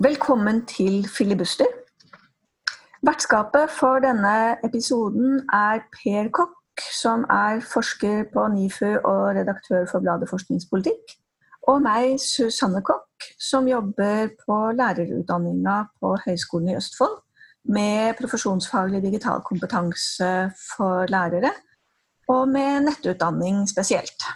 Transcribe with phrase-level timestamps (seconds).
[0.00, 1.64] Velkommen til Filibuster.
[3.02, 10.04] Vertskapet for denne episoden er Per Kokk, som er forsker på NIFU og redaktør for
[10.04, 11.16] bladet Forskningspolitikk.
[11.72, 17.22] Og meg, Susanne Kokk, som jobber på lærerutdanninga på Høgskolen i Østfold
[17.68, 20.32] med profesjonsfaglig digital kompetanse
[20.76, 21.52] for lærere,
[22.28, 24.26] og med nettutdanning spesielt.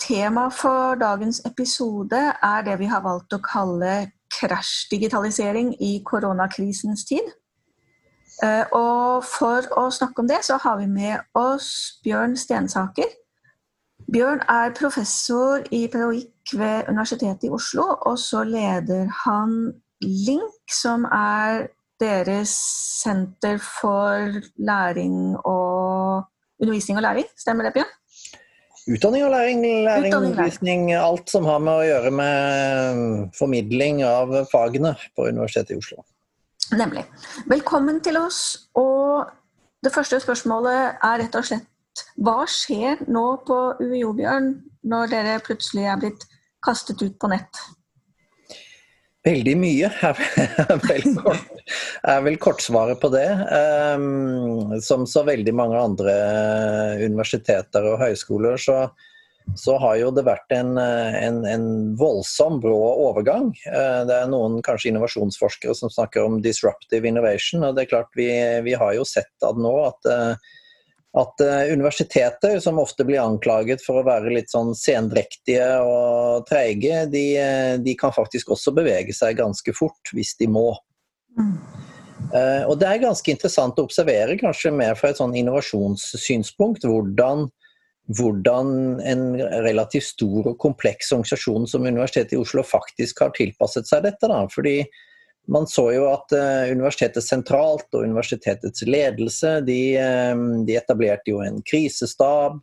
[0.00, 7.26] Tema for dagens episode er det vi har valgt å kalle krasjdigitalisering i koronakrisens tid.
[8.42, 13.10] Eh, og for å snakke om det, så har vi med oss Bjørn Stensaker.
[14.10, 21.04] Bjørn er professor i pedagogikk ved Universitetet i Oslo, og så leder han LINK, som
[21.04, 21.68] er
[22.00, 22.52] deres
[23.02, 26.26] senter for læring og
[26.60, 27.26] undervisning og læring.
[27.38, 27.96] Stemmer det, Bjørn?
[28.90, 34.94] Utdanning og læring, læring, undervisning, alt som har med å gjøre med formidling av fagene
[35.16, 36.04] på Universitetet i Oslo.
[36.76, 37.04] Nemlig.
[37.50, 38.70] Velkommen til oss.
[38.74, 39.26] Og
[39.84, 41.68] det første spørsmålet er rett og slett
[42.22, 44.52] hva skjer nå på UiO, Bjørn,
[44.86, 46.24] når dere plutselig er blitt
[46.64, 47.60] kastet ut på nett?
[49.26, 50.20] Veldig mye er
[50.88, 51.62] vel, kort,
[52.08, 53.28] er vel kortsvaret på det.
[53.52, 56.14] Um, som så veldig mange andre
[57.04, 58.78] universiteter og høyskoler, så,
[59.60, 61.66] så har jo det vært en, en, en,
[62.00, 62.78] voldsom brå
[63.10, 63.50] overgang.
[63.68, 67.68] Uh, det er noen kanskje innovasjonsforskere som snakker om disruptive innovation.
[67.68, 68.30] og det er klart Vi,
[68.64, 70.12] vi har jo sett at nå at
[71.18, 77.02] at uh, universiteter, som ofte blir anklaget for å være litt sånn sendrektige og treige,
[77.10, 80.68] de, uh, de, kan faktisk også bevege seg ganske fort hvis de må.
[81.38, 81.56] Mm.
[82.30, 87.48] Uh, og det er ganske interessant å observere, kanskje mer fra et sånn innovasjonssynspunkt, hvordan,
[88.14, 88.72] hvordan
[89.02, 89.24] en
[89.66, 94.30] relativt stor og kompleks organisasjon som Universitetet i Oslo faktisk har tilpasset seg dette.
[94.30, 94.44] Da.
[94.52, 94.84] Fordi
[95.48, 99.80] man så jo at uh, universitetet sentralt og universitetets ledelse de,
[100.34, 102.60] um, de etablerte jo en krisestab.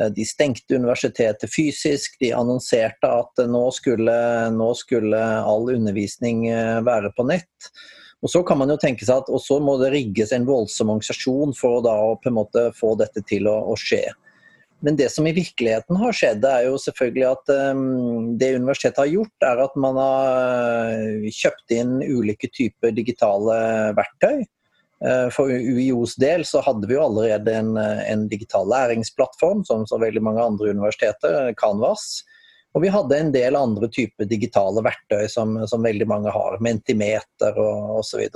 [0.00, 2.18] Uh, de stengte universitetet fysisk.
[2.22, 4.16] De annonserte at nå, skulle,
[4.54, 6.48] nå, skulle, all undervisning
[6.86, 7.70] være på nett.
[8.24, 10.90] Og Så kan man jo tenke seg at og så må det rigges en voldsom
[10.94, 14.06] organisasjon for å da på en måte få dette til å, å skje.
[14.84, 19.08] Men det som i virkeligheten har skjedd, er jo selvfølgelig at um, det universitetet har
[19.08, 23.56] gjort, er at man har eh, kjøpt inn ulike typer digitale
[23.96, 24.44] verktøy.
[25.04, 30.00] Uh, for UiOs del så hadde vi jo allerede en, en digital læringsplattform, som så
[30.00, 32.20] veldig mange andre universiteter, Canvas.
[32.76, 37.56] Og vi hadde en del andre typer digitale verktøy som, som veldig mange har, Mentimeter
[37.56, 38.28] osv.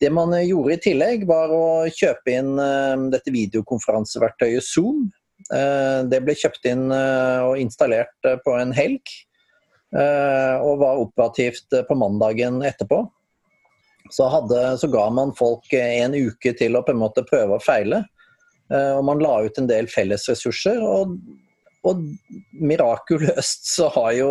[0.00, 5.10] Det man gjorde i tillegg, var å kjøpe inn uh, dette videokonferanseverktøyet Zoom.
[5.48, 9.16] Uh, det ble kjøpt inn uh, og installert på en helg,
[9.88, 12.98] og var operativt på mandagen etterpå.
[14.12, 17.64] Så, hadde, så, ga man folk en uke til å på en måte prøve og
[17.64, 18.02] feile.
[18.68, 20.84] Og man la ut en del fellesressurser.
[20.84, 21.16] Og,
[21.88, 22.04] og
[22.52, 24.28] mirakuløst så har jo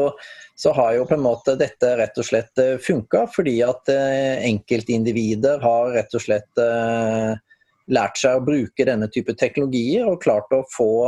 [0.60, 4.46] så har jo på en måte dette rett og slett eh, funka, fordi at eh,
[4.48, 7.36] enkeltindivider har rett og slett eh,
[7.94, 11.08] lært seg å bruke denne type teknologier og klart å få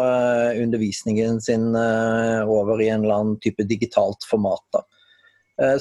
[0.56, 4.64] undervisningen sin over i en eller annen type digitalt format.
[4.72, 4.84] Da.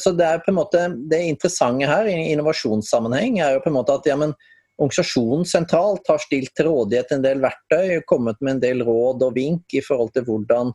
[0.03, 3.79] Så det er på en måte det interessante her i innovasjonssammenheng er jo på en
[3.79, 4.35] måte at ja, men,
[4.79, 9.39] organisasjonen sentralt har stilt til rådighet en del verktøy, kommet med en del råd og
[9.39, 10.75] vink i forhold til hvordan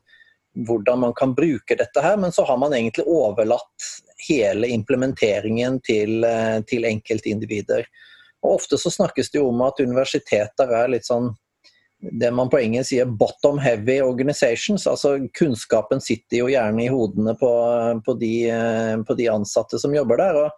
[0.53, 3.87] hvordan man kan bruke dette her, men så har man egentlig overlatt
[4.27, 7.87] hele implementeringen til, eh, til enkeltindivider.
[8.43, 11.31] Og Ofte så snakkes det jo om at universiteter er litt sånn
[12.11, 14.87] det man på engelsk sier 'bottom heavy organizations'.
[14.87, 17.51] altså Kunnskapen sitter jo gjerne i hodene på,
[18.05, 20.35] på, de, eh, på de, ansatte som jobber der.
[20.35, 20.51] Og,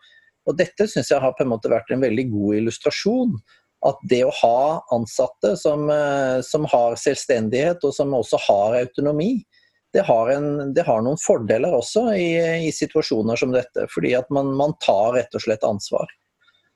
[0.50, 3.38] og dette syns jeg har på en måte vært en veldig god illustrasjon.
[3.86, 9.46] At det å ha ansatte som, eh, som har selvstendighet og som også har autonomi,
[9.94, 12.32] det har, en, det har, noen fordeler også i,
[12.68, 13.86] i, situasjoner som dette.
[13.94, 16.10] Fordi at man, man tar rett og slett ansvar.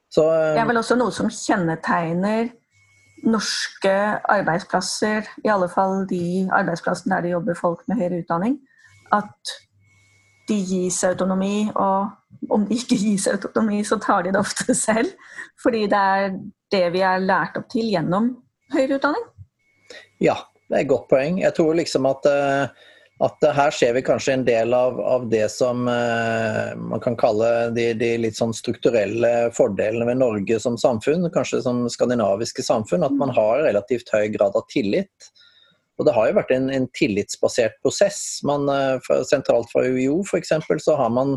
[0.10, 2.50] Så, det er vel også noe som kjennetegner
[3.28, 3.92] norske
[4.32, 8.56] arbeidsplasser, i alle fall de arbeidsplassene der det jobber folk med høyere utdanning,
[9.14, 9.56] at
[10.50, 12.10] de gis autonomi, og
[12.50, 15.12] om de ikke gis autonomi, så tar de det ofte selv.
[15.62, 16.30] Fordi det er
[16.72, 18.32] det vi er lært opp til gjennom
[18.74, 19.28] høyere utdanning.
[20.22, 20.38] Ja,
[20.70, 21.42] det er et godt poeng.
[21.42, 22.88] Jeg tror liksom at uh,
[23.20, 27.50] at her ser vi kanskje en del av, av det som eh, man kan kalle
[27.76, 33.18] de, de, litt sånn strukturelle fordelene ved Norge som samfunn, kanskje som skandinaviske samfunn, at
[33.20, 35.32] man har relativt høy grad av tillit.
[36.00, 38.22] Og Det har jo vært en, en tillitsbasert prosess.
[38.48, 40.56] Man, eh, sentralt fra UiO f.eks.
[40.86, 41.36] så har man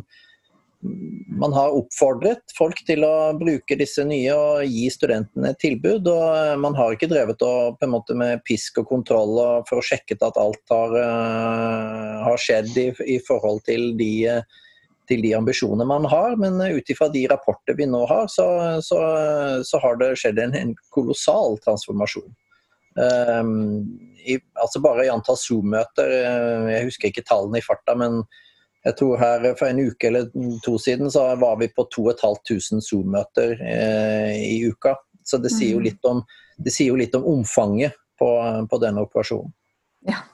[1.38, 6.08] man har oppfordret folk til å bruke disse nye og gi studentene et tilbud.
[6.10, 9.86] og eh, Man har ikke drevet og, måte med pisk og kontroll og for å
[9.86, 14.12] sjekke at alt har, uh, har skjedd i, i, forhold til de,
[15.10, 16.36] til de ambisjonene man har.
[16.40, 18.46] Men ut ifra de rapporter vi nå har, så,
[18.82, 19.00] så,
[19.66, 22.30] så har det skjedd en, en kolossal transformasjon.
[22.92, 23.52] Um,
[24.22, 26.10] i, altså bare i antall Zoom-møter,
[26.74, 28.20] jeg husker ikke tallene i farta, men
[28.82, 30.28] jeg tror her For en uke eller
[30.64, 34.96] to siden så var vi på 2500 Zoom-møter eh, i uka.
[35.24, 35.86] Så det sier, jo mm.
[35.86, 36.22] litt om,
[36.58, 38.28] det sier jo litt om omfanget på,
[38.70, 39.52] på denne operasjonen.
[40.08, 40.24] Ja.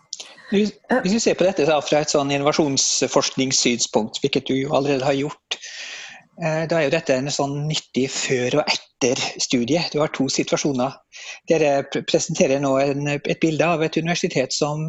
[0.49, 0.73] Hvis
[1.13, 5.98] vi ser på dette fra et sånn innovasjonsforskningssynspunkt, hvilket du jo allerede har gjort, eh,
[6.39, 9.81] da er jo dette en sånn nyttig før- og etter-studie.
[9.93, 10.95] Du har to situasjoner.
[11.51, 14.85] Dere presenterer nå en, et bilde av et universitet som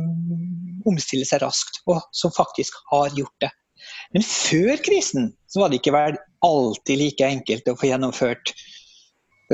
[0.89, 3.49] omstiller seg raskt, og som faktisk har gjort det.
[4.13, 8.53] Men før krisen så var det ikke vel alltid like enkelt å få gjennomført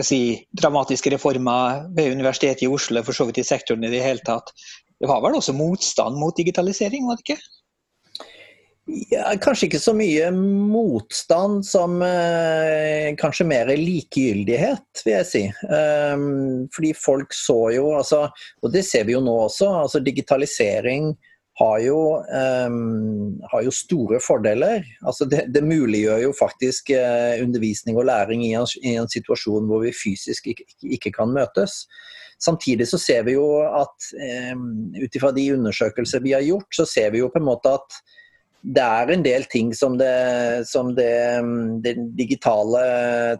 [0.04, 4.24] si, dramatiske reformer ved Universitetet i Oslo, for så vidt i sektoren i det hele
[4.28, 4.52] tatt.
[5.00, 7.40] Det var vel også motstand mot digitalisering, var det ikke?
[8.86, 15.42] Ja, kanskje ikke så mye motstand som eh, kanskje mer likegyldighet, vil jeg si.
[15.66, 18.28] Um, fordi folk så jo, altså,
[18.62, 21.16] og det ser vi jo nå også, altså digitalisering
[21.58, 22.00] har jo,
[22.30, 24.84] um, har jo store fordeler.
[25.02, 29.66] Altså det, det, muliggjør jo faktisk eh, undervisning og læring i en, i en, situasjon
[29.70, 31.86] hvor vi fysisk ikke, ikke, kan møtes.
[32.44, 34.12] Samtidig så ser vi jo at
[34.54, 37.74] um, ut ifra de undersøkelser vi har gjort, så ser vi jo på en måte
[37.80, 37.98] at
[38.66, 41.12] det er en del ting som, det, som det,
[41.86, 42.82] den digitale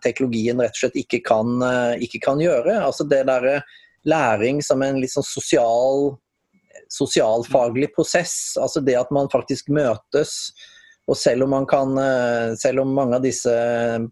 [0.04, 1.56] teknologien rett og slett ikke kan,
[1.98, 2.76] ikke kan gjøre.
[2.86, 3.64] Altså det der
[4.06, 6.12] læring som en litt sånn sosial,
[6.94, 8.36] sosialfaglig prosess.
[8.62, 10.36] Altså det at man faktisk møtes.
[11.10, 11.98] Og selv om, kan,
[12.62, 13.56] selv om mange av disse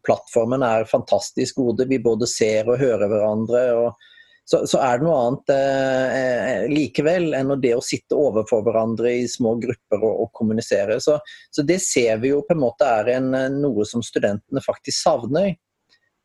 [0.06, 3.64] plattformene er fantastisk gode, vi både ser og hører hverandre.
[3.84, 4.13] og
[4.46, 9.14] så, så, er det noe annet eh, eh, likevel enn det å sitte overfor hverandre
[9.22, 11.00] i små grupper og, og kommunisere.
[11.04, 11.16] Så,
[11.48, 15.00] så, det ser vi jo på en måte er en, eh, noe som studentene faktisk
[15.00, 15.54] savner.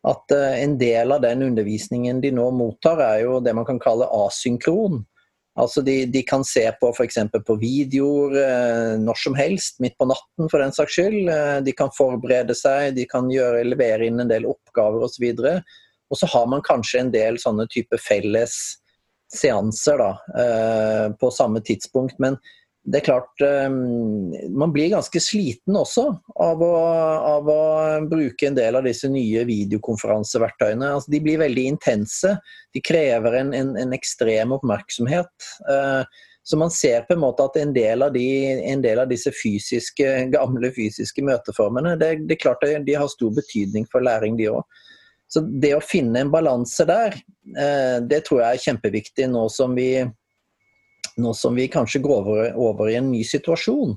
[0.06, 3.78] At eh, en del av den undervisningen de nå mottar, er jo det man kan
[3.82, 5.04] kalle asynkron.
[5.58, 7.18] Altså de, de kan se på f.eks.
[7.46, 11.30] på videoer eh, når som helst, midt på natten for den saks skyld.
[11.34, 15.30] Eh, de kan forberede seg, de kan gjøre, levere inn en del oppgaver osv.
[15.38, 18.54] Og, så og så har man kanskje en del sånne type felles
[19.28, 22.16] seanser da, eh, på samme tidspunkt.
[22.18, 22.38] Men
[22.88, 26.06] det er klart eh, Man blir ganske sliten også
[26.40, 26.70] av å,
[27.34, 27.58] av å,
[28.08, 30.94] bruke en del av disse nye videokonferanseverktøyene.
[30.94, 32.32] Altså, de blir veldig intense.
[32.72, 35.50] De krever en, en, en ekstrem oppmerksomhet.
[35.68, 38.24] Eh, så man ser på en måte at en del av, de,
[38.72, 43.34] en del av disse fysiske, gamle fysiske møteformene det, det er klart de har stor
[43.36, 44.78] betydning for læring, de òg.
[45.28, 47.18] Så det å finne en balanse der,
[47.52, 50.00] eh, det tror jeg er kjempeviktig nå som vi,
[51.20, 53.92] nå som vi kanskje går over, over, i en ny situasjon.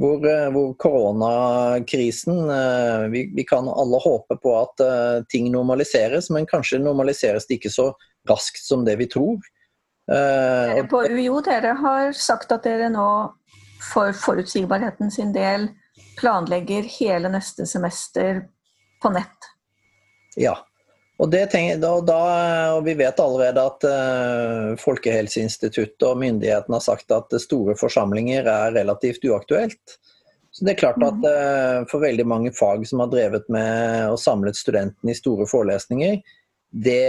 [0.00, 4.82] Hvor, eh, hvor koronakrisen eh, vi, vi, kan alle håpe på at
[5.30, 7.90] ting normaliseres, men kanskje normaliseres det ikke så
[8.28, 9.44] raskt som det vi tror.
[10.08, 13.06] Dere på UiO dere har sagt at dere nå
[13.84, 15.70] for forutsigbarheten sin del
[16.18, 18.42] planlegger hele neste semester
[19.02, 19.53] på nett.
[20.40, 20.58] Ja.
[21.22, 22.20] Og, tenker, da, da,
[22.74, 28.74] og, Vi vet allerede at uh, Folkehelseinstituttet og myndighetene har sagt at store forsamlinger er
[28.74, 29.98] relativt uaktuelt.
[30.54, 34.18] Så det er klart at uh, For veldig mange fag som har drevet med å
[34.18, 36.18] samlet studentene i store forelesninger,
[36.74, 37.06] det,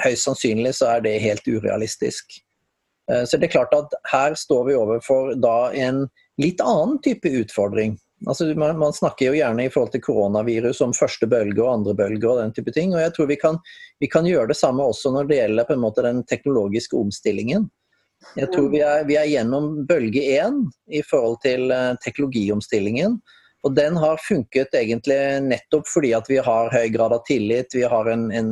[0.00, 2.38] høyst sannsynlig så er det helt urealistisk.
[3.12, 6.06] Uh, så det er klart at her står vi overfor da en
[6.40, 7.98] litt annen type utfordring.
[8.26, 11.94] Altså, man, man, snakker jo gjerne i forhold til koronavirus om første bølge og andre
[11.98, 12.94] bølge og den type ting.
[12.94, 13.58] og Jeg tror vi kan,
[14.00, 17.68] vi kan gjøre det samme også når det gjelder på en måte den teknologiske omstillingen.
[18.38, 23.18] Jeg tror vi er, vi er gjennom bølge én i forhold til uh, teknologiomstillingen.
[23.64, 27.84] Og den har funket egentlig nettopp fordi at vi har høy grad av tillit, vi
[27.88, 28.50] har en, en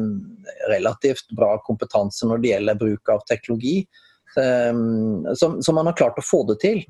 [0.72, 3.82] relativt bra kompetanse når det gjelder bruk av teknologi.
[4.34, 6.80] som så, så man har klart å få det til.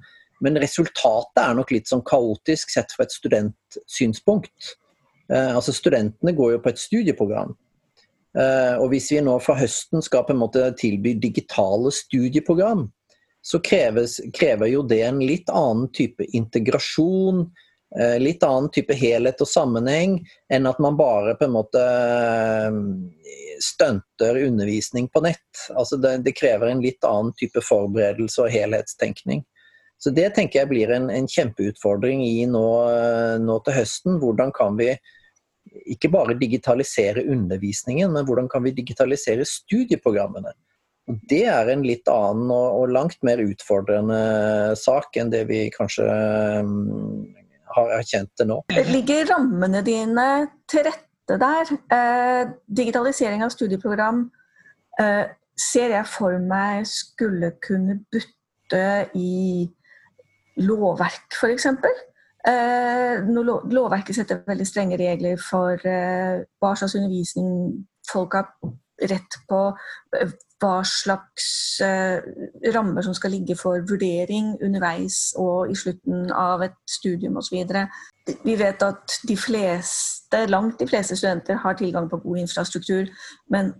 [0.43, 4.73] Men resultatet er nok litt sånn kaotisk sett fra et studentsynspunkt.
[5.33, 7.55] Eh, altså Studentene går jo på et studieprogram.
[8.39, 12.89] Eh, og hvis vi nå fra høsten skal på en måte tilby digitale studieprogram,
[13.43, 17.45] så kreves, krever jo det en litt annen type integrasjon.
[17.99, 20.15] Eh, litt annen type helhet og sammenheng
[20.53, 22.79] enn at man bare på en måte eh,
[23.61, 25.67] stunter undervisning på nett.
[25.77, 29.43] Altså det, det, krever en litt annen type forberedelse og helhetstenkning.
[30.03, 32.67] Så Det tenker jeg blir en, en kjempeutfordring i nå,
[33.39, 34.19] nå, til høsten.
[34.23, 34.91] Hvordan kan vi
[35.95, 40.51] ikke bare digitalisere undervisningen, men hvordan kan vi digitalisere studieprogrammene?
[41.31, 44.19] Det er en litt annen og, og langt mer utfordrende
[44.79, 46.07] sak enn det vi kanskje
[47.73, 48.59] har erkjent det nå.
[48.91, 50.27] Ligger rammene dine
[50.71, 51.71] til rette der?
[51.95, 54.25] Eh, digitalisering av studieprogram
[55.01, 58.85] eh, ser jeg for meg skulle kunne butte
[59.19, 59.71] i
[60.57, 61.67] lovverk, f.eks.
[62.43, 63.23] Eh,
[63.71, 68.49] lovverket setter veldig strenge regler for eh, hva slags undervisning folk har
[69.11, 69.61] rett på,
[70.19, 70.33] eh,
[70.63, 71.47] hva slags
[71.83, 72.19] eh,
[72.75, 77.63] rammer som skal ligge for vurdering underveis og i slutten av et studium osv.
[78.43, 83.11] Vi vet at de fleste, langt de fleste studenter har tilgang på god infrastruktur,
[83.51, 83.73] men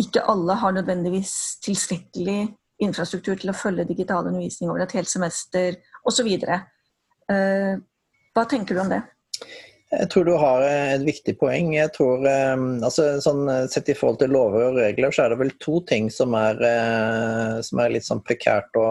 [0.00, 2.48] ikke alle har nødvendigvis tilstrekkelig
[2.80, 5.76] infrastruktur til å følge digital undervisning over et helt semester
[6.08, 6.28] osv.
[7.30, 7.74] Eh,
[8.34, 9.02] hva tenker du om det?
[9.90, 11.72] Jeg tror du har et viktig poeng.
[11.74, 13.42] Jeg tror, ehm, altså, sånn,
[13.72, 16.62] Sett i forhold til lover og regler, så er det vel to ting som er,
[16.62, 18.86] eh, som er litt sånn prekært å,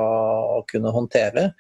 [0.59, 1.53] å, kunne håndtere.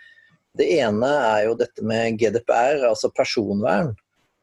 [0.59, 3.93] Det ene er jo dette med GDPR, altså personvern.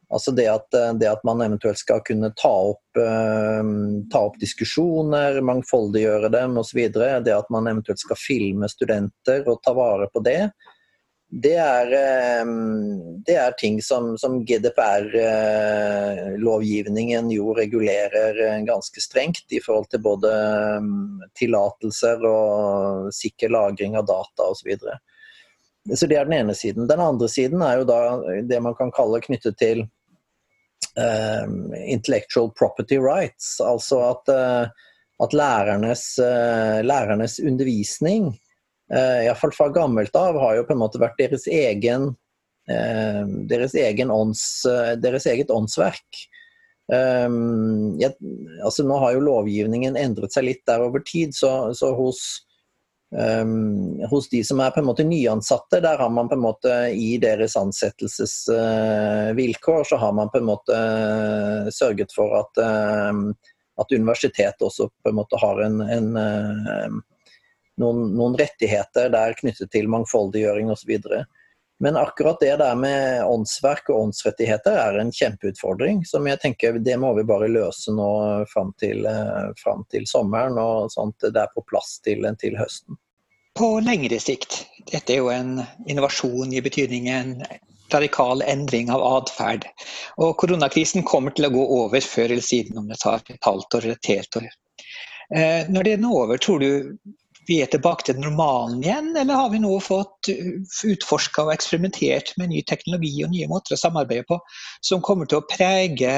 [0.08, 6.30] Altså det at, det at man eventuelt skal kunne ta opp, ta opp diskusjoner, mangfoldiggjøre
[6.30, 6.78] dem osv.
[6.94, 10.44] Det at man eventuelt skal filme studenter og ta vare på det
[11.30, 19.60] det er, ehm, det er, ting som, som GDPR-lovgivningen jo regulerer eh, ganske strengt i
[19.60, 20.30] forhold til både
[21.34, 24.70] tillatelser og sikker lagring av data osv.
[24.78, 24.96] Så,
[25.98, 26.86] så det er den ene siden.
[26.86, 29.82] Den andre siden er jo da det man kan kalle knyttet til
[30.94, 33.60] um, intellectual property rights.
[33.60, 34.28] Altså at,
[35.26, 36.18] at lærernes,
[36.86, 38.45] lærernes undervisning Eh,
[38.92, 42.14] iallfall fra gammelt av, har jo på en måte vært deres egen
[42.70, 46.06] eh, deres, egen ånds, eh, deres eget åndsverk.
[46.86, 48.14] Jeg,
[48.62, 52.46] altså nå har jo lovgivningen endret seg litt der over tid, så, så hos,
[53.10, 56.94] um, hos de som er på en måte nyansatte, der har man på en måte
[56.94, 60.78] i deres ansettelsesvilkår uh, så har man på en måte
[61.74, 63.34] sørget for at, uh,
[63.82, 66.14] at universitetet også på en måte har en, en
[67.80, 70.94] noen, noen rettigheter der knyttet til mangfoldiggjøring osv.
[71.78, 76.96] Men akkurat det der med åndsverk og åndsrettigheter er en kjempeutfordring som jeg tenker det
[77.00, 78.08] må vi bare løse nå
[78.48, 82.96] fram til, eh, fram til sommeren, og at det er på plass til, til høsten.
[83.56, 87.42] På lengre sikt, dette er jo en innovasjon i betydningen
[87.92, 89.66] radikal endring av atferd.
[90.16, 93.78] Og koronakrisen kommer til å gå over før eller siden, om det tar et halvt
[93.78, 94.48] år eller et helt år.
[95.34, 96.98] Eh, når det er over, tror du
[97.46, 102.52] vi er tilbake til normalen igjen, eller har vi nå fått utforska og eksperimentert med
[102.52, 104.40] ny teknologi og nye måter å samarbeide på,
[104.84, 106.16] som kommer til å prege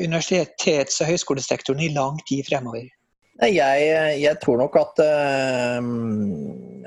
[0.00, 2.86] universitets- og høyskolesektoren i lang tid fremover?
[3.42, 3.86] Jeg,
[4.22, 5.82] jeg tror nok at uh,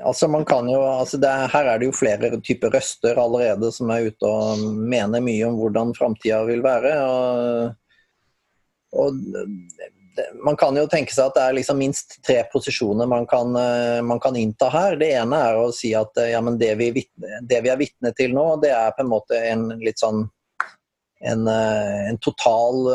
[0.08, 3.92] altså man kan jo, altså det, Her er det jo flere typer røster allerede som
[3.92, 6.94] er ute og mener mye om hvordan framtida vil være.
[7.04, 7.76] og,
[8.96, 9.20] og
[10.44, 14.00] man kan jo tenke seg at det er liksom minst tre posisjoner man kan, eh,
[14.04, 14.96] man kan, innta her.
[15.00, 18.34] Det ene er å si at eh, ja, det, vi, det, vi, er vitne til
[18.36, 20.26] nå, det er på en måte en litt sånn
[21.18, 22.92] en, eh, en total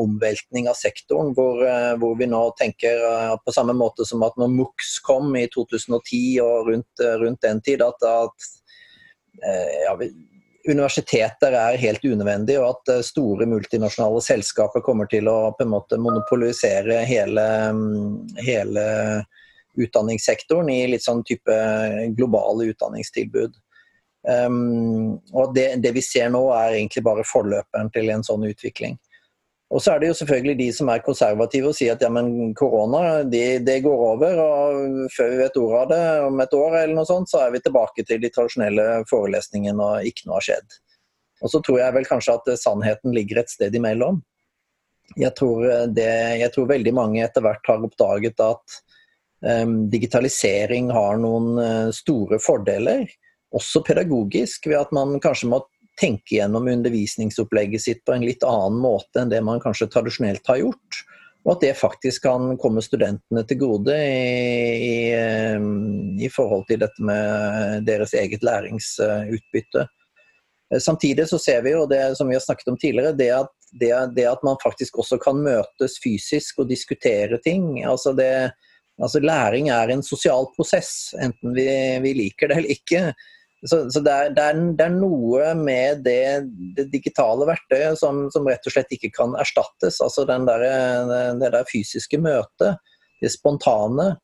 [0.00, 1.62] omveltning av sektoren, hvor,
[2.02, 3.04] hvor vi nå tenker
[3.44, 7.84] på samme måte som at når MOX kom i 2010 og rundt, rundt den tid,
[7.86, 8.50] at, at
[9.86, 9.94] ja,
[10.68, 15.72] universiteter er helt unødvendig, og at eh, store multinasjonale selskaper kommer til å på en
[15.72, 18.84] måte monopolisere hele, mm, hele
[19.80, 21.56] utdanningssektoren i litt sånn type
[22.16, 23.56] globale utdanningstilbud.
[24.28, 28.98] Um, og det, det, vi ser nå, er egentlig bare forløperen til en sånn utvikling.
[29.70, 32.50] Og så er det jo selvfølgelig de som er konservative og sier at ja, men
[32.58, 36.76] korona det, de går over, og før vi vet ordet av det, om et år
[36.80, 40.48] eller noe sånt, så er vi tilbake til de tradisjonelle forelesningene og ikke noe har
[40.48, 40.80] skjedd.
[41.40, 44.20] Og så tror jeg vel kanskje at sannheten ligger et sted imellom.
[45.18, 45.62] Jeg tror,
[45.94, 46.10] det,
[46.42, 48.76] jeg tror veldig mange etter hvert har oppdaget at
[49.46, 53.06] um, digitalisering har noen uh, store fordeler,
[53.54, 55.62] også pedagogisk, ved at man kanskje må
[56.00, 60.62] tenke gjennom undervisningsopplegget sitt på en litt annen måte enn det man kanskje tradisjonelt har
[60.62, 61.00] gjort.
[61.44, 67.04] Og at det faktisk kan komme studentene til gode i, i, i forhold til dette
[67.04, 69.86] med deres eget læringsutbytte.
[70.78, 73.94] Samtidig så ser vi jo det som vi har snakket om tidligere, det at, det,
[74.16, 77.80] det at man faktisk også kan møtes fysisk og diskutere ting.
[77.84, 78.50] altså det
[79.00, 81.66] Altså, læring er en sosial prosess, enten vi,
[82.04, 83.02] vi liker det eller ikke.
[83.66, 88.22] Så, så det, er, det, er, det, er, noe med det, det digitale verktøyet som,
[88.32, 90.00] som, rett og slett ikke kan erstattes.
[90.00, 92.80] Altså der, det der fysiske møtet,
[93.20, 94.14] det spontane.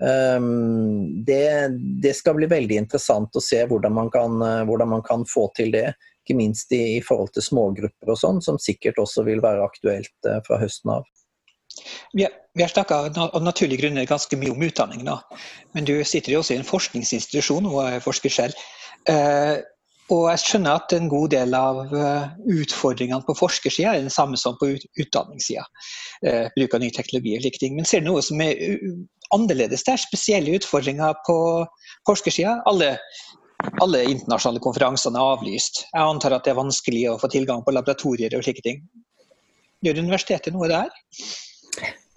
[0.00, 5.46] Um, det, skal bli veldig interessant å se hvordan man kan, hvordan man kan få
[5.54, 5.92] til det.
[6.24, 10.14] Ikke minst i, i forhold til smågrupper og sånn, som sikkert også vil være aktuelt
[10.26, 11.06] uh, fra høsten av.
[12.12, 12.26] Vi
[12.62, 15.16] har, snakka av naturlige grunner ganske mye om utdanning, nå.
[15.74, 18.64] men du sitter jo også i en forskningsinstitusjon og er forsker selv.
[19.08, 19.60] Eh,
[20.10, 24.38] og jeg skjønner at en god del av eh, utfordringene på forskersida er den samme
[24.40, 25.62] som på utdanningssida.
[26.26, 27.76] Eh, bruk av ny teknologi og like ting.
[27.78, 28.58] Men ser du noe som er
[29.36, 30.00] annerledes der?
[30.02, 31.36] Spesielle utfordringer på
[32.10, 32.56] forskersida?
[32.66, 32.96] Alle,
[33.84, 35.84] alle internasjonale konferansene er avlyst.
[35.92, 38.82] Jeg antar at det er vanskelig å få tilgang på laboratorier og slike ting.
[39.86, 40.90] Gjør universitetet noe der?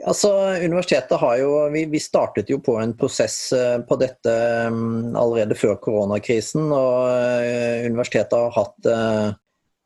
[0.06, 0.30] Altså,
[0.60, 4.34] universitetet har jo, vi, vi, startet jo på en prosess eh, på dette
[4.74, 6.66] mm, allerede før koronakrisen.
[6.76, 9.30] og uh, Universitetet har hatt uh,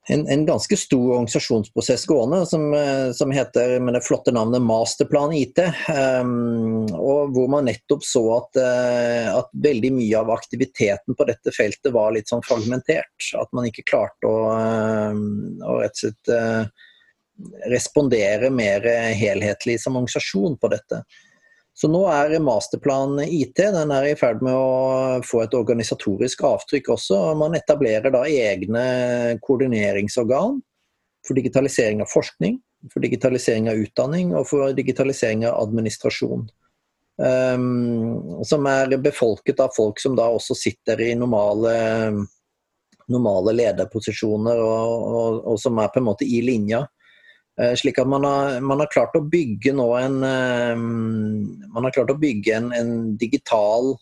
[0.10, 2.66] en, en, ganske stor organisasjonsprosess gående som,
[3.14, 5.60] som, heter med det flotte navnet Masterplan IT.
[5.92, 8.62] Og Hvor man nettopp så at,
[9.34, 13.20] at, veldig mye av aktiviteten på dette feltet var litt sånn fragmentert.
[13.36, 16.32] At man ikke klarte å, å rett og slett
[17.70, 21.04] respondere mer helhetlig som organisasjon på dette.
[21.78, 26.90] Så nå er Masterplan IT den er i ferd med å få et organisatorisk avtrykk
[26.96, 27.20] også.
[27.32, 28.86] og Man etablerer da egne
[29.46, 30.58] koordineringsorgan
[31.28, 32.58] for digitalisering av forskning,
[32.90, 36.48] for digitalisering av utdanning og for digitalisering av administrasjon.
[37.18, 41.78] Um, som er befolket av folk som da også sitter i normale,
[43.06, 46.88] normale lederposisjoner, og, og, og som er på en måte i linja
[47.58, 52.14] slik at man har, man har, klart å bygge nå en eh, Man har klart
[52.14, 53.96] å bygge en, en digital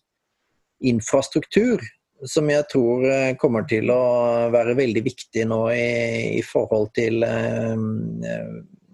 [0.84, 1.80] infrastruktur
[2.28, 4.02] som jeg tror eh, kommer til å
[4.52, 8.24] være veldig viktig nå i, i forhold til um,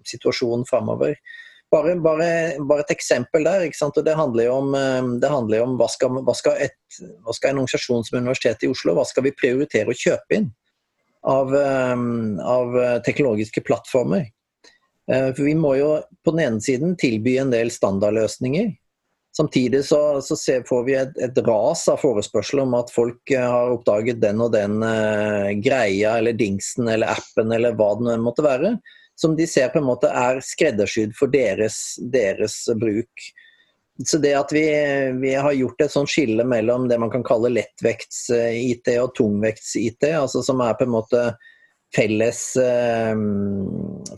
[0.06, 1.14] situasjonen framover.
[1.72, 2.28] Bare, bare,
[2.68, 3.64] bare, et eksempel der.
[4.04, 4.74] Det handler jo om,
[5.22, 6.76] handler om hva, skal, hva, skal et,
[7.24, 10.50] hva, skal, en organisasjon som Universitetet i Oslo hva skal vi prioritere å kjøpe inn
[11.30, 14.28] av, av teknologiske plattformer?
[15.10, 18.70] Eh, for vi må jo på den ene siden tilby en del standardløsninger.
[19.36, 23.40] Samtidig så, så ser, får vi et, et, ras av forespørsel om at folk eh,
[23.40, 28.44] har oppdaget den og den uh, greia eller dingsen eller appen eller hva det måtte
[28.44, 28.74] være,
[29.16, 31.78] som de ser på en måte er skreddersydd for deres,
[32.12, 33.30] deres bruk.
[34.04, 34.66] Så det at vi,
[35.20, 40.44] vi, har gjort et sånt skille mellom det man kan kalle lettvekts-IT og tungvekts-IT, altså
[40.44, 41.24] som er på en måte
[41.96, 43.16] felles, eh,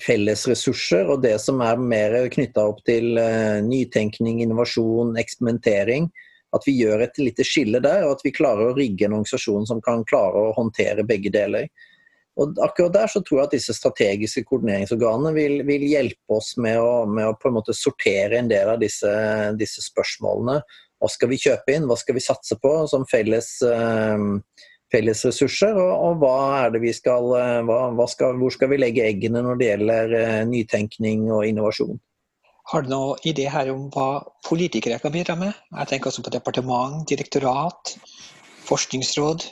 [0.06, 6.10] felles, ressurser, og det som er mer knytta opp til eh, nytenkning, innovasjon, eksperimentering.
[6.54, 9.66] At vi gjør et lite skille der, og at vi klarer å rigge en organisasjon
[9.66, 11.66] som kan klare å håndtere begge deler.
[12.38, 16.80] Og akkurat der så tror jeg at disse strategiske koordineringsorganene vil, vil hjelpe oss med
[16.82, 19.10] å, med å, på en måte sortere en del av disse,
[19.58, 20.60] disse, spørsmålene.
[21.02, 24.26] Hva skal vi kjøpe inn, hva skal vi satse på som felles eh,
[24.94, 28.80] fellesressurser, og, og hva er det vi skal, eh, hva, hva skal, hvor skal vi
[28.80, 31.98] legge eggene når det gjelder eh, nytenkning og innovasjon.
[32.72, 35.52] Har du noen idé her om hva politikere kan bidra med?
[35.74, 37.96] Jeg tenker også på departement, direktorat,
[38.64, 39.44] forskningsråd.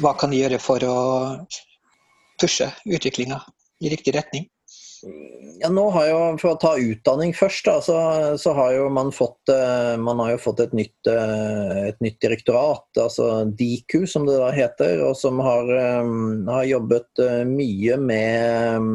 [0.00, 0.96] Hva kan de gjøre for å
[2.40, 3.42] pushe utviklinga
[3.84, 4.48] i riktig retning?
[5.60, 7.96] Ja, nå har jo, For å ta utdanning først, da, så,
[8.40, 12.18] så, har jo man fått, eh, man har jo fått et, nytt, eh, et nytt
[12.22, 16.12] direktorat, altså DIKU som det da heter, og som har, eh,
[16.50, 18.90] har jobbet mye med,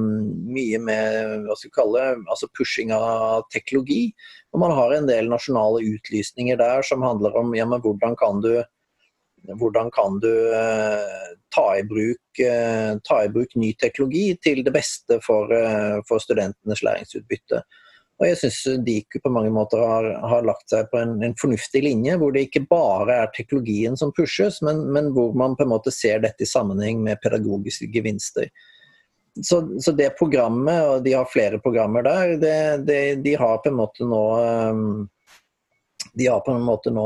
[0.56, 4.10] mye med hva skal vi kalle altså pushing av teknologi.
[4.54, 8.40] Og man har en del nasjonale utlysninger der som handler om ja, men hvordan kan
[8.46, 8.54] du
[9.54, 14.74] hvordan kan du eh, ta i, bruk, eh, ta i bruk ny teknologi til det
[14.76, 17.62] beste for, eh, for studentenes læringsutbytte.
[18.16, 21.82] Og jeg syns Diku på mange måter har, har lagt seg på en, en, fornuftig
[21.84, 25.74] linje, hvor det ikke bare er teknologien som pushes, men, men, hvor man på en
[25.74, 28.48] måte ser dette i sammenheng med pedagogiske gevinster.
[29.44, 33.74] Så, så det programmet, og de har flere programmer der, det, det, de har på
[33.74, 34.24] en måte nå
[36.16, 37.06] de har på en måte nå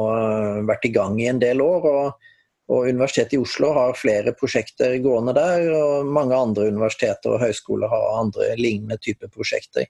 [0.69, 1.87] vært i gang i en del år.
[1.89, 2.27] og
[2.69, 7.89] Og Universitetet i Oslo har flere prosjekter gående der, og mange andre universiteter og høyskoler
[7.89, 9.89] har andre lignende typer prosjekter.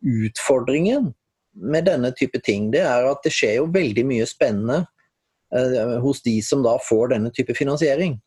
[0.00, 1.10] Utfordringen
[1.52, 4.84] med denne type ting det er at det skjer jo veldig mye spennende
[5.54, 8.20] eh, hos de som da får denne type finansiering.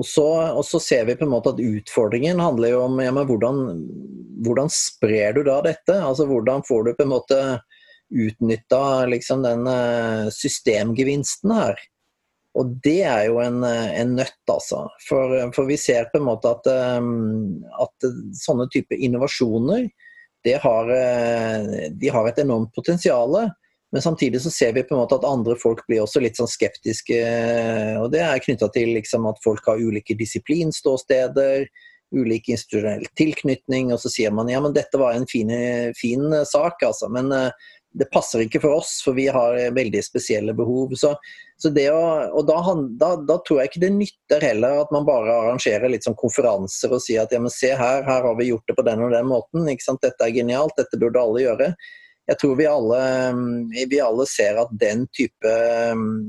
[0.00, 3.12] Og så, og så, ser vi på en måte at utfordringen handler jo om ja,
[3.12, 3.60] hvordan,
[4.42, 5.98] hvordan, sprer du da dette?
[6.00, 7.40] Altså Hvordan får du på en måte
[8.12, 11.82] utnytta liksom, den eh, systemgevinsten her?
[12.58, 14.84] Og det er jo en, en nøtt, altså.
[15.06, 19.86] For, for, vi ser på en måte at, at sånne type innovasjoner
[20.44, 23.36] det har, eh, de har et enormt potensial.
[23.92, 26.50] Men samtidig så ser vi på en måte at andre folk blir også litt sånn
[26.50, 27.18] skeptiske.
[28.00, 31.66] og Det er knytta til liksom at folk har ulike disiplinståsteder,
[32.12, 33.92] ulik institusjonell tilknytning.
[33.92, 35.52] Og så sier man ja, men dette var en fin,
[35.98, 37.12] fin sak, altså.
[37.12, 37.30] Men
[37.92, 40.94] det passer ikke for oss, for vi har veldig spesielle behov.
[40.98, 41.12] Så,
[41.60, 42.02] så å,
[42.32, 42.58] og da,
[43.00, 46.92] da, da, tror jeg ikke det nytter heller at man bare arrangerer litt sånn konferanser
[46.92, 49.12] og sier at ja, men se her, her har vi gjort det på den og
[49.14, 49.68] den måten.
[49.68, 51.72] Dette er genialt, dette burde alle gjøre.
[52.30, 52.98] Jeg tror vi alle,
[53.90, 55.54] vi alle ser at den type,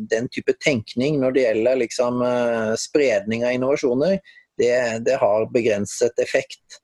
[0.09, 4.17] den type, tenkning når det gjelder liksom, eh, spredning av innovasjoner,
[4.57, 4.73] det,
[5.05, 6.81] det har begrenset effekt.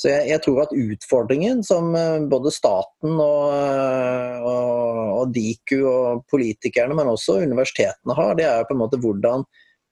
[0.00, 5.82] Så jeg, jeg, tror at utfordringen som eh, både staten og, eh, og, og, Diku
[5.90, 9.44] og politikerne, men også universitetene har, det er på en måte hvordan,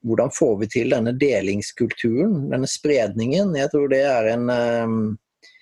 [0.08, 3.52] hvordan får vi til denne delingskulturen, denne spredningen.
[3.60, 5.52] Jeg tror det er, en, eh,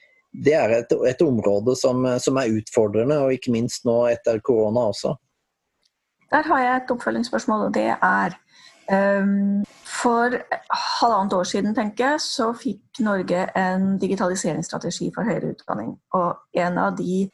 [0.46, 4.92] det er et, et område som, som, er utfordrende, og ikke minst nå etter korona
[4.92, 5.16] også.
[6.30, 8.38] Der har jeg et oppfølgingsspørsmål, og det er
[8.86, 10.36] for
[11.00, 15.96] halvannet år siden tenker jeg, så fikk Norge en digitaliseringsstrategi for høyere utdanning.
[16.14, 17.24] Og en av de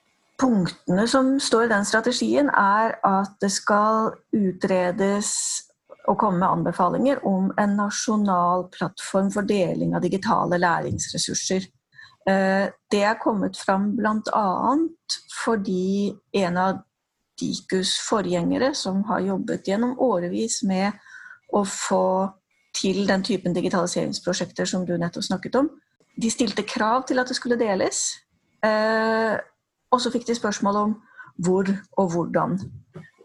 [0.40, 5.34] punktene som står i den strategien, er at det skal utredes
[6.10, 11.68] og komme med anbefalinger om en nasjonal plattform for deling av digitale læringsressurser.
[12.26, 14.74] Eh, det er kommet fram bl.a.
[15.44, 16.12] fordi
[16.42, 16.82] en av
[17.40, 20.92] Dikus forgjengere, som har jobbet gjennom årevis med
[21.52, 22.04] å få
[22.76, 25.68] til den typen digitaliseringsprosjekter som du nettopp snakket om.
[26.16, 28.04] De stilte krav til at det skulle deles.
[28.64, 29.36] Eh,
[29.92, 30.94] og så fikk de spørsmål om
[31.44, 31.68] hvor
[32.00, 32.58] og hvordan.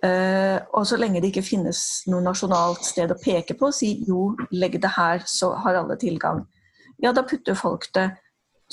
[0.03, 4.29] Eh, og så lenge det ikke finnes noe nasjonalt sted å peke på, si jo,
[4.51, 6.43] legg det her, så har alle tilgang.
[7.01, 8.11] Ja, da putter folk det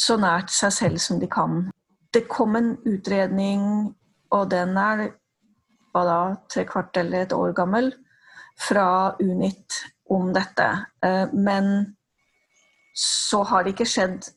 [0.00, 1.68] så nært seg selv som de kan.
[2.14, 3.94] Det kom en utredning,
[4.34, 5.06] og den er
[5.94, 6.18] hva da,
[6.50, 7.92] tre kvart eller et år gammel,
[8.60, 10.66] fra Unit om dette.
[11.04, 11.96] Eh, men
[12.94, 14.28] så har det ikke skjedd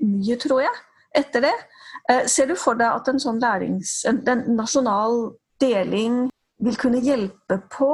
[0.00, 0.74] mye, tror jeg,
[1.18, 1.54] etter det.
[2.10, 4.00] Eh, ser du for deg at en sånn lærings...
[4.08, 6.28] En, en nasjonal deling
[6.64, 7.90] vil kunne hjelpe på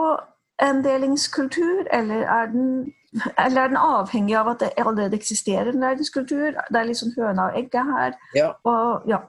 [0.62, 2.92] en delingskultur, eller er den,
[3.38, 6.54] eller er den avhengig av at det allerede eksisterer en læringskultur?
[6.70, 8.18] Det er litt sånn høna og egget her.
[8.38, 8.52] Ja.
[8.62, 9.24] Og, ja.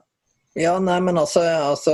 [0.58, 1.94] Ja, nei, men altså, altså,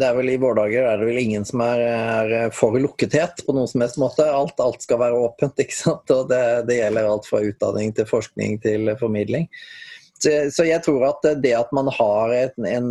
[0.00, 3.42] det er vel I våre dager er det vel ingen som er, er for lukkethet
[3.44, 4.24] på noen som helst måte.
[4.24, 5.60] Alt, alt skal være åpent.
[5.64, 6.14] ikke sant?
[6.14, 6.40] Og det,
[6.70, 9.44] det, gjelder alt fra utdanning til forskning til formidling.
[10.18, 12.88] Så, så jeg tror at det at man har en, en,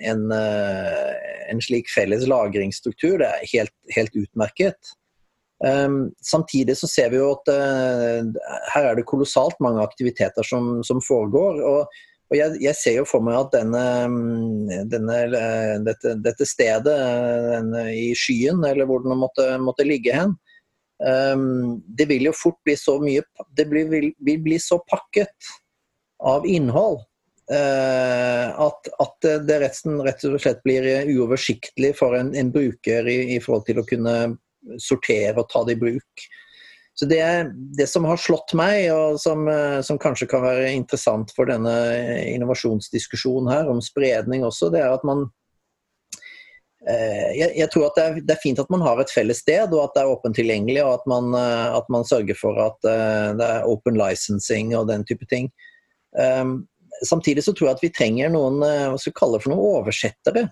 [0.00, 4.96] en, en slik felles lagringsstruktur, det er helt, helt utmerket.
[5.60, 8.24] Um, samtidig så ser vi jo at uh,
[8.72, 11.60] her er det kolossalt mange aktiviteter som, som foregår.
[11.60, 13.84] og og jeg, jeg, ser jo for meg at denne,
[14.92, 15.16] denne,
[15.86, 16.96] dette, dette, stedet
[17.54, 20.34] denne, i skyen, eller hvor den måtte, måtte ligge hen,
[21.00, 23.24] um, det vil jo fort bli så mye
[23.56, 25.52] Det blir, vil, vil bli så pakket
[26.28, 27.00] av innhold
[27.54, 33.22] uh, at, at, det resten rett og slett blir uoversiktlig for en, en bruker i,
[33.38, 34.18] i, forhold til å kunne
[34.82, 36.28] sortere og ta det i bruk.
[36.98, 41.30] Så det, det, som har slått meg, og som, eh, som, kanskje kan være interessant
[41.36, 41.74] for denne
[42.32, 45.28] innovasjonsdiskusjonen her, om spredning også, det er at man
[46.82, 49.44] eh, jeg, jeg, tror at det er, det er, fint at man har et felles
[49.44, 52.58] sted, og at det er åpent tilgjengelig, og at man, eh, at man sørger for
[52.66, 55.52] at det er open licensing og den type ting.
[56.18, 56.64] Um,
[57.06, 60.48] samtidig så tror jeg at vi trenger noen hva skal vi kalle for noen oversettere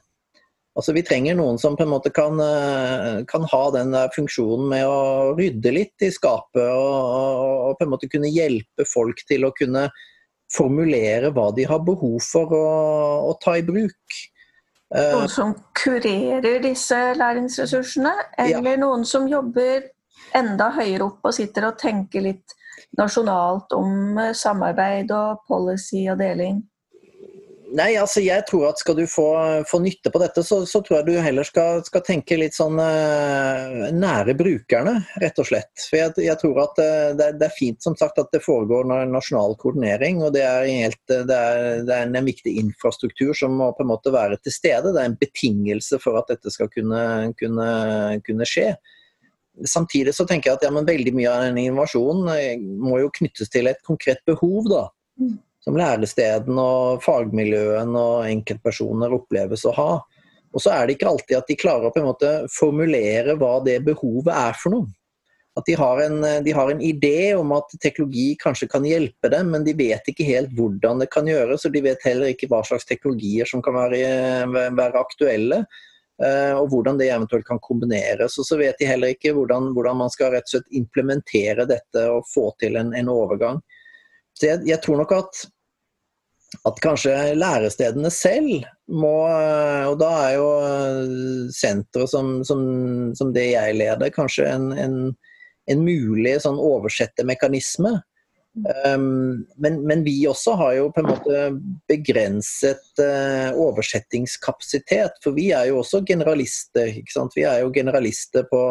[0.77, 4.85] Altså, vi trenger noen som på en måte kan, eh, kan ha den funksjonen med
[4.85, 7.15] å rydde litt i skapet og,
[7.71, 9.87] og, på en måte kunne hjelpe folk til å kunne
[10.53, 12.67] formulere hva de har behov for å,
[13.31, 14.21] å ta i bruk.
[14.95, 18.83] Eh, noen som kurerer disse læringsressursene, eller ja.
[18.85, 19.89] noen som jobber
[20.37, 22.57] enda høyere opp og sitter og tenker litt
[23.01, 26.61] nasjonalt om samarbeid og policy og deling?
[27.75, 29.27] Nei, altså jeg tror at skal du få,
[29.67, 32.79] få nytte på dette, så, så, tror jeg du heller skal, skal tenke litt sånn
[32.79, 35.73] uh, nære brukerne, rett og slett.
[35.89, 38.87] For jeg, jeg tror at uh, det, det, er, fint som sagt at det foregår
[39.11, 43.73] nasjonal koordinering, og det er, helt, det, er, det er, en viktig infrastruktur som må
[43.75, 44.93] på en måte være til stede.
[44.95, 47.03] Det er en betingelse for at dette skal kunne,
[47.41, 47.71] kunne,
[48.27, 48.77] kunne skje.
[49.67, 53.73] Samtidig så tenker jeg at ja, veldig mye av den innovasjonen må jo knyttes til
[53.73, 54.71] et konkret behov.
[54.71, 54.87] da.
[55.67, 59.89] Som lærestedene og fagmiljøene og enkeltpersoner oppleves å ha.
[60.55, 63.59] Og så er det ikke alltid at de klarer å på en måte formulere hva
[63.67, 64.93] det behovet er for noe.
[65.57, 69.51] At de har, en, de har en idé om at teknologi kanskje kan hjelpe dem,
[69.55, 71.65] men de vet ikke helt hvordan det kan gjøres.
[71.65, 74.03] Og de vet heller ikke hva slags teknologier som kan være,
[74.77, 75.63] være aktuelle.
[76.17, 78.39] Eh, og hvordan det eventuelt kan kombineres.
[78.41, 82.05] Og så vet de heller ikke hvordan, hvordan man skal rett og slett implementere dette
[82.13, 83.61] og få til en, en overgang.
[84.37, 85.43] Så jeg, jeg tror nok at
[86.65, 89.15] at kanskje lærestedene selv må
[89.91, 92.61] Og da er jo eh, senteret som, som,
[93.19, 94.99] som, det jeg leder, kanskje en, en,
[95.71, 97.97] en mulig sånn oversettermekanisme.
[98.89, 101.41] Um, men, men, vi også har jo på en måte
[101.91, 105.19] begrenset uh, oversettingskapasitet.
[105.25, 106.89] For vi er jo også generalister.
[107.03, 107.37] ikke sant?
[107.37, 108.63] Vi er jo generalister på,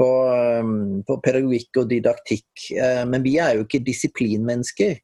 [0.00, 0.10] på,
[0.62, 2.48] um, på pedagogikk og didaktikk.
[2.72, 4.96] Uh, men vi er jo ikke disiplinmennesker.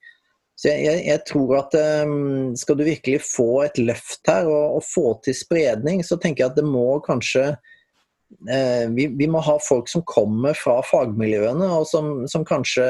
[0.59, 1.75] Så jeg, jeg, tror at
[2.09, 6.45] um, skal du virkelig få et løft her og, og, få til spredning, så tenker
[6.45, 11.69] jeg at det må kanskje uh, vi, vi, må ha folk som kommer fra fagmiljøene,
[11.79, 12.87] og som, som kanskje,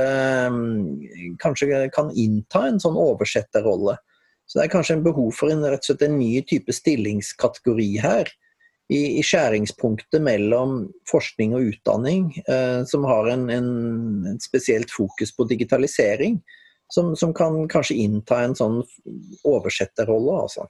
[0.48, 0.94] um,
[1.42, 3.98] kanskje, kan innta en sånn oversetterrolle.
[4.48, 7.90] Så det er kanskje en behov for en, rett og slett en ny type stillingskategori
[8.00, 8.30] her.
[8.88, 13.68] I, i skjæringspunktet mellom forskning og utdanning, uh, som har en, en,
[14.32, 16.40] en spesielt fokus på digitalisering
[16.88, 18.82] som, som, kan kanskje innta en sånn
[19.44, 20.68] oversetterrolle, altså.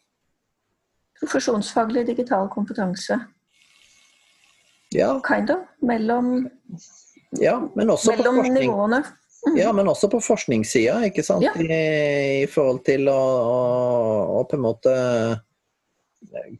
[1.18, 3.18] Profesjonsfaglig digital kompetanse.
[4.94, 5.20] Ja.
[5.26, 5.64] Kind of.
[5.84, 6.48] Mellom,
[7.38, 9.02] ja, men også mellom på nivåene.
[9.46, 9.56] Mm.
[9.56, 11.44] Ja, men også på forskningssida, ikke sant.
[11.46, 11.52] Ja.
[11.58, 11.68] I,
[12.42, 13.60] I, forhold til å, å,
[14.38, 14.94] å, på en måte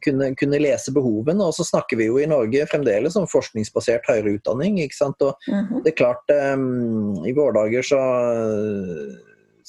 [0.03, 1.43] kunne, kunne, lese behovene.
[1.43, 4.79] Og så snakker vi jo i Norge fremdeles om forskningsbasert høyere utdanning.
[4.83, 5.21] ikke sant?
[5.21, 5.83] Og mm -hmm.
[5.83, 7.99] det er klart, um, i våre dager så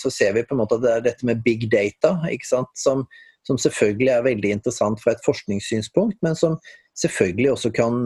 [0.00, 2.16] så ser vi på en måte at det er dette med big data,
[2.78, 3.04] som,
[3.46, 6.56] som, selvfølgelig er veldig interessant fra et forskningssynspunkt, men som
[7.00, 8.00] selvfølgelig også kan,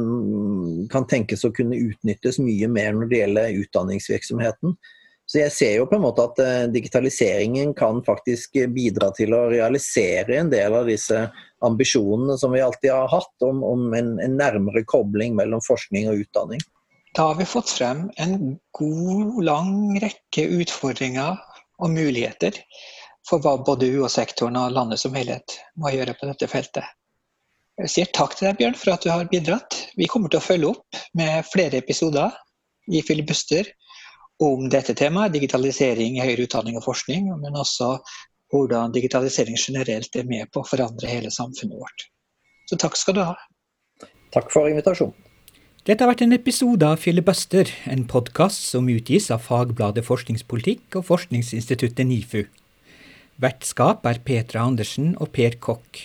[0.92, 4.76] kan, tenkes å kunne utnyttes mye mer når det gjelder utdanningsvirksomheten.
[5.24, 9.46] Så jeg ser jo på en måte at uh, digitaliseringen kan faktisk bidra til å
[9.48, 11.22] realisere en del av disse
[11.64, 16.26] ambisjonene som vi alltid har hatt om, om en, en nærmere kobling mellom forskning og
[16.26, 16.60] utdanning.
[17.14, 21.38] Da har vi fått frem en god, lang rekke utfordringer
[21.84, 22.58] og muligheter
[23.28, 26.84] for hva både UH-sektoren og landet som helhet må gjøre på dette feltet.
[27.80, 29.78] Jeg sier takk til deg, Bjørn, for at du har bidratt.
[29.98, 32.36] Vi kommer til å følge opp med flere episoder
[32.92, 33.70] i Filibuster
[34.44, 37.96] om dette temaet, digitalisering i høyere utdanning og forskning, men også
[38.54, 42.06] hvordan digitalisering generelt er med på å forandre hele samfunnet vårt.
[42.70, 43.34] Så takk skal du ha.
[44.34, 45.23] Takk for invitasjonen.
[45.84, 51.04] Dette har vært en episode av Filibuster, en podkast som utgis av fagbladet Forskningspolitikk og
[51.10, 52.46] forskningsinstituttet NIFU.
[53.44, 56.00] Vertskap er Petra Andersen og Per Kokk.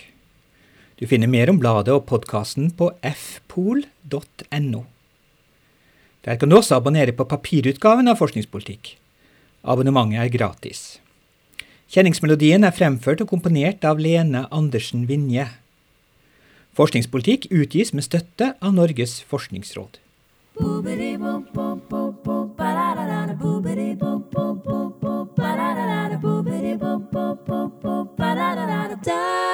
[0.99, 4.83] Du finner mer om bladet og podkasten på fpol.no.
[6.27, 8.97] Der kan du også abonnere på papirutgaven av Forskningspolitikk.
[9.63, 10.83] Abonnementet er gratis.
[11.87, 15.47] Kjenningsmelodien er fremført og komponert av Lene Andersen Vinje.
[16.79, 19.97] Forskningspolitikk utgis med støtte av Norges forskningsråd.
[29.03, 29.48] Da